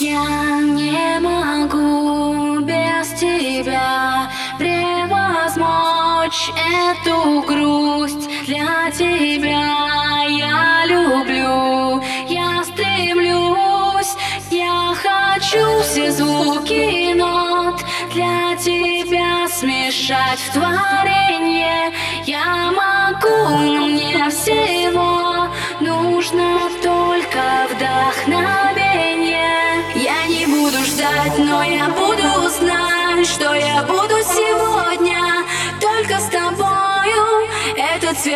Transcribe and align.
Я 0.00 0.58
не 0.60 1.20
могу 1.20 2.60
без 2.60 3.08
тебя 3.20 4.30
превозмочь 4.58 6.50
эту 6.56 7.42
грусть. 7.42 8.26
Для 8.46 8.90
тебя 8.90 10.24
я 10.28 10.86
люблю, 10.86 12.02
я 12.26 12.64
стремлюсь 12.64 14.16
Я 14.50 14.94
хочу 14.94 15.82
все 15.82 16.10
звуки 16.10 17.12
нот. 17.12 17.84
Для 18.14 18.56
тебя 18.56 19.46
смешать 19.48 20.38
в 20.38 20.52
творенье 20.54 21.92
Я 22.24 22.72
могу, 22.72 23.58
но 23.60 23.86
мне 23.88 24.30
всего 24.30 24.81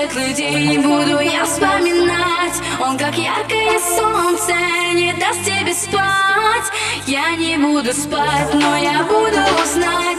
Этот 0.07 0.19
светлый 0.19 0.35
день 0.35 0.83
буду 0.83 1.19
я 1.21 1.45
вспоминать. 1.45 2.55
Он 2.81 2.97
как 2.97 3.17
яркое 3.17 3.79
солнце 3.81 4.53
не 4.95 5.13
даст 5.15 5.43
тебе 5.45 5.75
спать. 5.75 6.71
Я 7.07 7.35
не 7.35 7.57
буду 7.57 7.93
спать, 7.93 8.55
но 8.55 8.77
я 8.77 9.03
буду 9.03 9.41
знать 9.65 10.16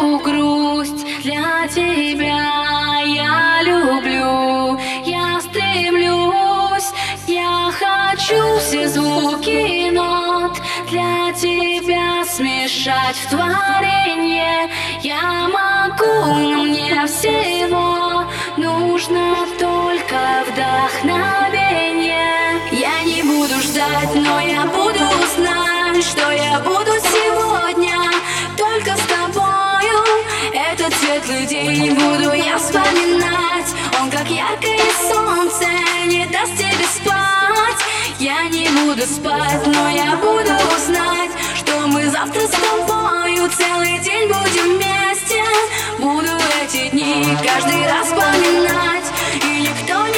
эту 0.00 0.18
грусть 0.18 1.04
Для 1.22 1.68
тебя 1.68 3.00
я 3.04 3.62
люблю, 3.62 4.78
я 5.04 5.40
стремлюсь 5.40 6.92
Я 7.26 7.70
хочу 7.72 8.58
все 8.58 8.88
звуки 8.88 9.90
нот 9.90 10.58
Для 10.88 11.32
тебя 11.34 12.24
смешать 12.24 13.16
в 13.16 13.30
творенье. 13.30 14.70
Я 15.02 15.48
могу, 15.48 16.38
но 16.38 16.64
мне 16.64 17.06
всего 17.06 18.24
нужно 18.56 19.34
только 19.58 20.44
вдохновение. 20.46 22.28
Я 22.72 23.02
не 23.04 23.22
буду 23.22 23.60
ждать, 23.62 24.14
но 24.14 24.40
я 24.40 24.64
буду 24.66 25.04
знать, 25.36 26.04
что 26.04 26.30
я 26.30 26.60
буду 26.60 26.92
сегодня 27.00 27.39
день 31.50 31.94
буду 31.94 32.32
я 32.32 32.56
вспоминать. 32.58 33.66
Он 34.00 34.08
как 34.08 34.30
яркое 34.30 34.78
солнце 35.10 35.66
не 36.06 36.24
даст 36.26 36.56
тебе 36.56 36.86
спать. 36.94 37.82
Я 38.20 38.48
не 38.48 38.68
буду 38.68 39.02
спать, 39.02 39.66
но 39.66 39.90
я 39.90 40.16
буду 40.16 40.54
знать 40.86 41.30
Что 41.56 41.88
мы 41.88 42.08
завтра 42.08 42.42
с 42.42 42.50
тобою 42.50 43.50
целый 43.50 43.98
день 43.98 44.28
будем 44.28 44.76
вместе. 44.76 45.42
Буду 45.98 46.30
эти 46.62 46.88
дни 46.90 47.26
каждый 47.44 47.84
раз 47.84 48.06
вспоминать. 48.06 49.06
И 49.42 49.62
никто 49.62 50.09